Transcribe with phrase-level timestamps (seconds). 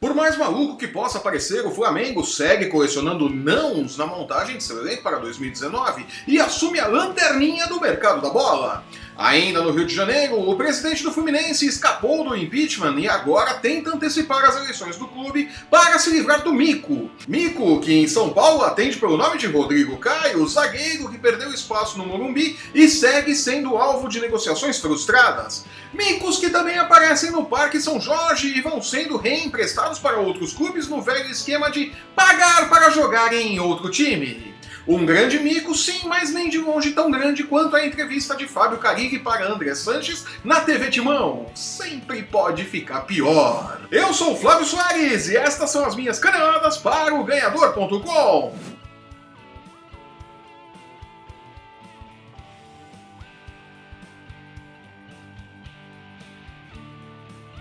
[0.00, 4.78] Por mais maluco que possa parecer, o Flamengo segue colecionando nãos na montagem de seu
[4.78, 8.84] elenco para 2019 e assume a lanterninha do mercado da bola.
[9.18, 13.92] Ainda no Rio de Janeiro, o presidente do Fluminense escapou do impeachment e agora tenta
[13.92, 17.10] antecipar as eleições do clube para se livrar do Mico.
[17.26, 21.98] Mico, que em São Paulo atende pelo nome de Rodrigo Caio, zagueiro que perdeu espaço
[21.98, 25.64] no Morumbi e segue sendo alvo de negociações frustradas.
[25.92, 30.86] Micos que também aparecem no Parque São Jorge e vão sendo reemprestados para outros clubes
[30.86, 34.57] no velho esquema de pagar para jogar em outro time.
[34.88, 38.78] Um grande mico, sim, mas nem de longe tão grande quanto a entrevista de Fábio
[38.78, 41.44] Carilli para André Sanches na TV Timão.
[41.54, 43.82] Sempre pode ficar pior.
[43.90, 48.56] Eu sou o Flávio Soares e estas são as minhas caneladas para o Ganhador.com.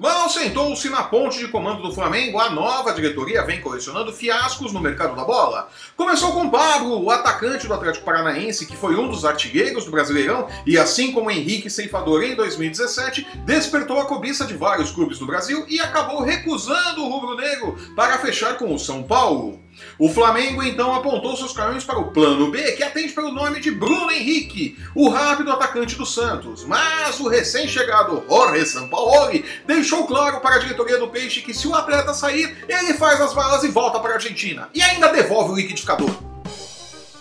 [0.00, 4.80] Mal sentou-se na ponte de comando do Flamengo, a nova diretoria vem colecionando fiascos no
[4.80, 5.68] mercado da bola.
[5.94, 10.48] Começou com Pablo, o atacante do Atlético Paranaense, que foi um dos artilheiros do Brasileirão
[10.66, 15.66] e, assim como Henrique Ceifador em 2017, despertou a cobiça de vários clubes do Brasil
[15.68, 19.60] e acabou recusando o rubro-negro para fechar com o São Paulo.
[19.98, 23.70] O Flamengo então apontou seus caminhos para o plano B, que atende pelo nome de
[23.70, 26.64] Bruno Henrique, o rápido atacante do Santos.
[26.64, 31.74] Mas o recém-chegado Jorge Sampaoli deixou claro para a diretoria do Peixe que se o
[31.74, 34.68] atleta sair, ele faz as balas e volta para a Argentina.
[34.74, 36.10] E ainda devolve o liquidificador.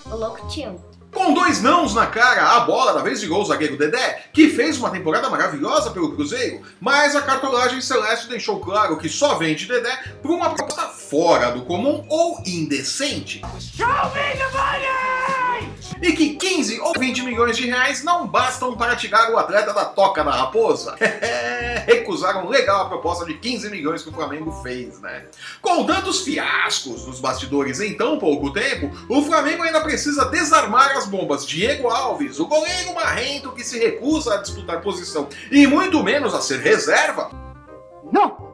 [0.05, 0.79] O louco tio.
[1.13, 4.77] Com dois nãos na cara, a bola da vez virou o zagueiro Dedé, que fez
[4.77, 9.93] uma temporada maravilhosa pelo Cruzeiro, mas a cartolagem celeste deixou claro que só vende Dedé
[10.21, 13.41] por uma proposta fora do comum ou indecente.
[13.59, 15.10] Show me the money!
[16.01, 19.85] E que 15 ou 20 milhões de reais não bastam para tirar o atleta da
[19.85, 20.95] toca da raposa.
[21.85, 25.25] Recusaram legal a proposta de 15 milhões que o Flamengo fez, né?
[25.61, 31.05] Com tantos fiascos nos bastidores em tão pouco tempo, o Flamengo ainda precisa desarmar as
[31.05, 36.33] bombas Diego Alves, o goleiro marrento que se recusa a disputar posição e muito menos
[36.33, 37.29] a ser reserva.
[38.11, 38.51] Não!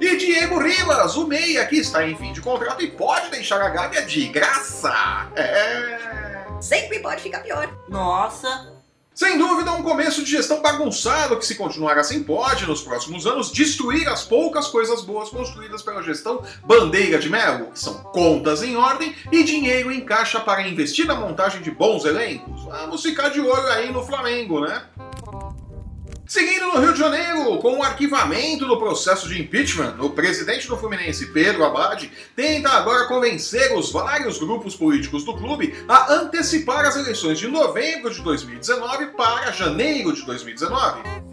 [0.00, 3.68] E Diego Rivas, o meia que está em fim de contrato e pode deixar a
[3.68, 5.28] Gávea de graça.
[5.36, 6.29] É.
[6.60, 7.68] Sempre pode ficar pior.
[7.88, 8.80] Nossa!
[9.12, 13.52] Sem dúvida, um começo de gestão bagunçado que, se continuar assim, pode, nos próximos anos,
[13.52, 18.76] destruir as poucas coisas boas construídas pela gestão bandeira de mel, que são contas em
[18.76, 22.64] ordem e dinheiro em caixa para investir na montagem de bons elencos.
[22.64, 24.84] Vamos ficar de olho aí no Flamengo, né?
[26.30, 30.76] Seguindo no Rio de Janeiro, com o arquivamento do processo de impeachment, o presidente do
[30.76, 36.94] Fluminense, Pedro Abad, tenta agora convencer os vários grupos políticos do clube a antecipar as
[36.94, 41.29] eleições de novembro de 2019 para janeiro de 2019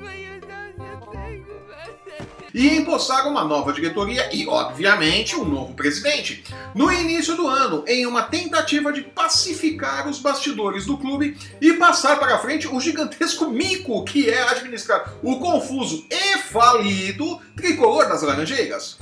[2.57, 6.43] e empossar uma nova diretoria e, obviamente, um novo presidente.
[6.73, 12.17] No início do ano, em uma tentativa de pacificar os bastidores do clube e passar
[12.17, 18.97] para frente o gigantesco mico que é administrar o confuso e falido tricolor das Laranjeiras.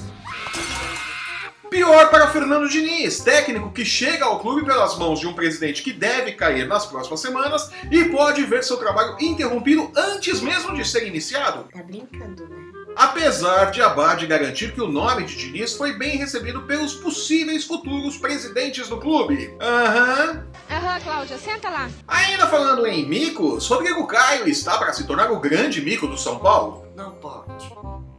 [1.69, 5.93] Pior para Fernando Diniz, técnico que chega ao clube pelas mãos de um presidente que
[5.93, 11.07] deve cair nas próximas semanas e pode ver seu trabalho interrompido antes mesmo de ser
[11.07, 11.69] iniciado.
[11.72, 12.65] Tá brincando, né?
[12.95, 18.17] Apesar de Abad garantir que o nome de Diniz foi bem recebido pelos possíveis futuros
[18.17, 19.56] presidentes do clube.
[19.61, 20.45] Aham.
[20.69, 21.89] Aham, Cláudia, senta lá.
[22.07, 26.39] Ainda falando em micos, Rodrigo Caio está para se tornar o grande mico do São
[26.39, 26.85] Paulo.
[26.95, 27.75] Não pode.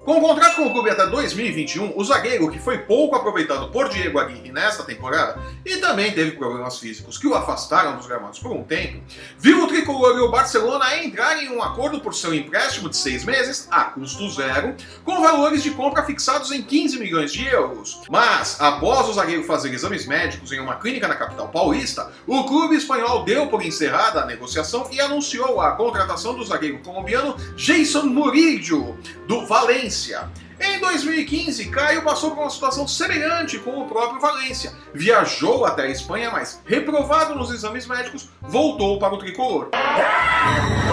[0.06, 3.88] Com o contrato com o clube até 2021, o zagueiro, que foi pouco aproveitado por
[3.88, 8.52] Diego Aguirre nesta temporada e também teve problemas físicos que o afastaram dos gramados por
[8.52, 9.02] um tempo,
[9.36, 13.24] viu o tricolor e o Barcelona entrarem em um acordo por seu empréstimo de seis
[13.24, 18.02] meses, a custo zero, com valores de compra fixados em 15 milhões de euros.
[18.08, 22.76] Mas, após o zagueiro fazer exames médicos em uma clínica na capital paulista, o clube
[22.76, 28.96] espanhol deu por encerrada a negociação e anunciou a contratação do zagueiro colombiano Jason Murillo,
[29.26, 30.28] do Valência Valência.
[30.58, 34.72] Em 2015, Caio passou por uma situação semelhante com o próprio Valência.
[34.92, 39.70] Viajou até a Espanha, mas, reprovado nos exames médicos, voltou para o tricolor.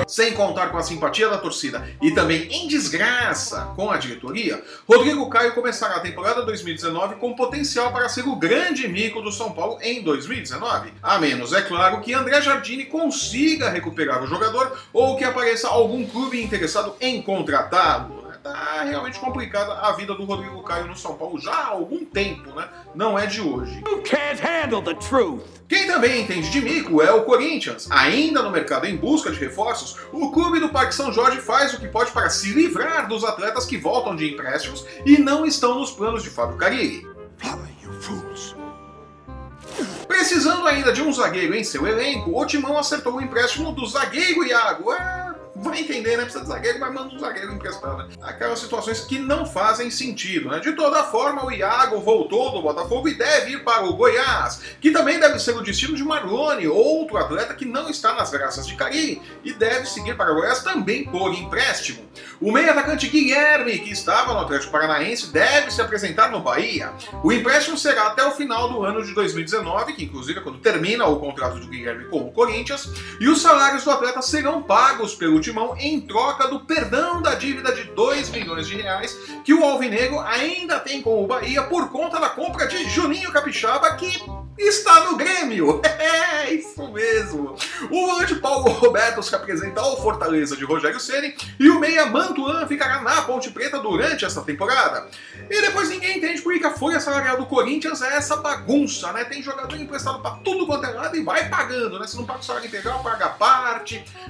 [0.07, 5.29] Sem contar com a simpatia da torcida e também em desgraça com a diretoria, Rodrigo
[5.29, 9.79] Caio começará a temporada 2019 com potencial para ser o grande mico do São Paulo
[9.81, 10.93] em 2019.
[11.01, 16.05] A menos, é claro, que André Jardine consiga recuperar o jogador ou que apareça algum
[16.05, 18.22] clube interessado em contratá-lo.
[18.43, 22.53] Tá realmente complicada a vida do Rodrigo Caio no São Paulo já há algum tempo,
[22.53, 22.67] né?
[22.93, 23.81] Não é de hoje.
[25.67, 27.89] Quem também entende de mico é o Corinthians.
[27.89, 31.79] Ainda no mercado em busca de reforços, o clube do Parque São Jorge faz o
[31.79, 35.91] que pode para se livrar dos atletas que voltam de empréstimos e não estão nos
[35.91, 37.07] planos de Fábio Carilli.
[40.07, 44.45] Precisando ainda de um zagueiro em seu elenco, o Timão acertou o empréstimo do zagueiro
[44.45, 44.93] Iago.
[44.93, 46.23] É, vai entender, né?
[46.23, 47.97] Precisa de zagueiro, mas manda um zagueiro emprestado.
[47.97, 48.15] Né?
[48.21, 50.59] Aquelas situações que não fazem sentido, né?
[50.59, 54.91] De toda forma, o Iago voltou do Botafogo e deve ir para o Goiás, que
[54.91, 58.75] também deve ser o destino de Marlone, outro atleta que não está nas graças de
[58.75, 62.03] Carilli e deve seguir para o Goiás também por empréstimo.
[62.41, 66.91] O meio-atacante Guilherme, que estava no Atlético Paranaense, deve se apresentar no Bahia.
[67.23, 71.05] O empréstimo será até o final do ano de 2019, que inclusive é quando termina
[71.05, 72.89] o contrato do Guilherme com o Corinthians,
[73.19, 77.73] e os salários do atleta serão pagos pelo Timão em troca do perdão da dívida
[77.73, 79.13] de 2 milhões de reais
[79.43, 83.93] que o Alvinegro ainda tem com o Bahia por conta da compra de Juninho Capixaba,
[83.95, 84.23] que
[84.57, 85.81] está no Grêmio.
[86.43, 87.55] É isso mesmo.
[87.89, 92.67] O volante Paulo Roberto se apresenta ao Fortaleza de Rogério Ceni e o meia Mantuan
[92.67, 95.07] ficará na Ponte Preta durante essa temporada.
[95.49, 99.23] E depois ninguém entende por que a folha salarial do Corinthians é essa bagunça, né?
[99.23, 102.05] Tem jogador emprestado para tudo quanto é lado e vai pagando, né?
[102.05, 103.72] Se não paga o salário integral, paga parte.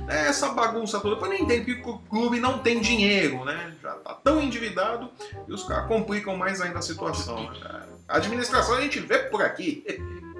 [0.05, 0.27] Né?
[0.27, 1.15] Essa bagunça toda.
[1.15, 3.73] Depois não entende porque o clube não tem dinheiro, né?
[3.81, 5.09] Já tá tão endividado
[5.47, 7.49] e os caras complicam mais ainda a situação.
[7.51, 7.83] Né?
[8.07, 9.83] A administração a gente vê por aqui.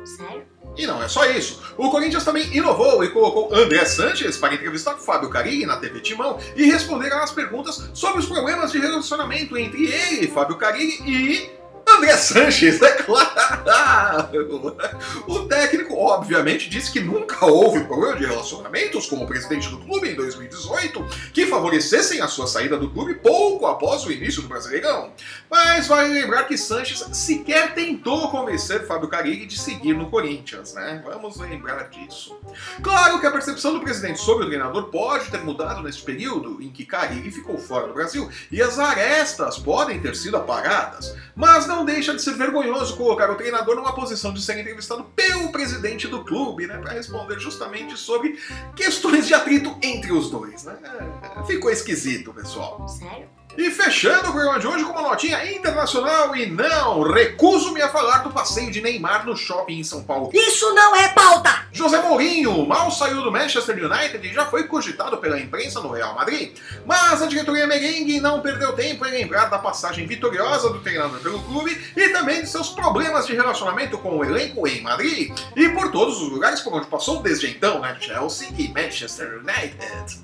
[0.06, 0.46] Sério?
[0.76, 1.62] E não é só isso.
[1.78, 6.40] O Corinthians também inovou e colocou André Sanches para entrevistar Fábio Carilli na TV Timão
[6.56, 11.52] e responder às perguntas sobre os problemas de relacionamento entre ele, Fábio Carilli e
[12.04, 13.34] André Sanches, é claro!
[15.26, 20.10] O técnico, obviamente, disse que nunca houve problema de relacionamentos com o presidente do clube
[20.10, 25.14] em 2018 que favorecessem a sua saída do clube pouco após o início do Brasileirão.
[25.50, 31.02] Mas vale lembrar que Sanches sequer tentou convencer Fábio Carilli de seguir no Corinthians, né?
[31.06, 32.38] Vamos lembrar disso.
[32.82, 36.70] Claro que a percepção do presidente sobre o treinador pode ter mudado neste período em
[36.70, 41.86] que Carilli ficou fora do Brasil e as arestas podem ter sido apagadas, mas não
[41.94, 46.24] deixa de ser vergonhoso colocar o treinador numa posição de ser entrevistado pelo presidente do
[46.24, 48.38] clube, né, para responder justamente sobre
[48.76, 50.78] questões de atrito entre os dois, né?
[51.40, 52.88] É, Ficou esquisito, pessoal.
[52.88, 53.28] Sério?
[53.56, 58.20] E fechando o programa de hoje com uma notinha internacional e não, recuso-me a falar
[58.20, 60.32] do passeio de Neymar no shopping em São Paulo.
[60.34, 61.68] Isso não é pauta!
[61.72, 66.16] José Mourinho mal saiu do Manchester United e já foi cogitado pela imprensa no Real
[66.16, 66.58] Madrid.
[66.86, 71.40] Mas a diretoria merengue não perdeu tempo em lembrar da passagem vitoriosa do treinador pelo
[71.44, 75.92] clube e também de seus problemas de relacionamento com o elenco em Madrid e por
[75.92, 77.96] todos os lugares por onde passou desde então, né?
[78.00, 80.24] Chelsea e Manchester United.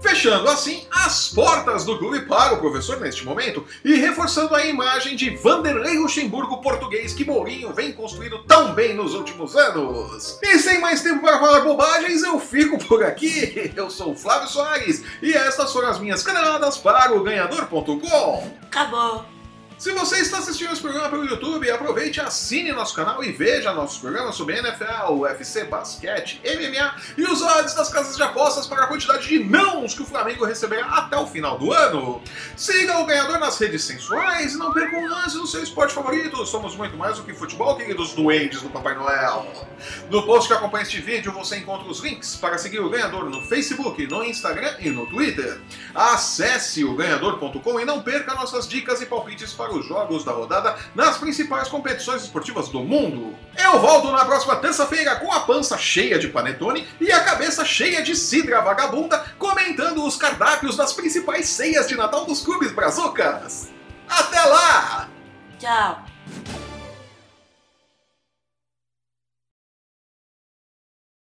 [0.00, 5.16] Fechando assim as portas do clube para o professor neste momento e reforçando a imagem
[5.16, 10.38] de Vanderlei Luxemburgo português que Mourinho vem construindo tão bem nos últimos anos.
[10.42, 13.72] E sem mais tempo para falar bobagens, eu fico por aqui.
[13.76, 18.50] Eu sou o Flávio Soares e estas foram as minhas caneladas para o ganhador.com.
[18.62, 19.39] Acabou.
[19.80, 23.96] Se você está assistindo esse programa pelo YouTube, aproveite, assine nosso canal e veja nossos
[23.96, 28.86] programas sobre NFL, UFC, basquete, MMA e os odds das casas de apostas para a
[28.86, 32.20] quantidade de nãos que o Flamengo receberá até o final do ano.
[32.58, 36.44] Siga o ganhador nas redes sensuais e não perca um lance no seu esporte favorito.
[36.44, 39.50] Somos muito mais do que futebol, queridos duendes do Papai Noel.
[40.10, 43.40] No post que acompanha este vídeo você encontra os links para seguir o ganhador no
[43.46, 45.58] Facebook, no Instagram e no Twitter.
[45.94, 50.76] Acesse o ganhador.com e não perca nossas dicas e palpites para os jogos da rodada
[50.94, 53.34] nas principais competições esportivas do mundo.
[53.56, 58.02] Eu volto na próxima terça-feira com a pança cheia de panetone e a cabeça cheia
[58.02, 63.70] de cidra vagabunda, comentando os cardápios das principais ceias de Natal dos clubes brazucas.
[64.08, 65.08] Até lá!
[65.58, 66.09] Tchau.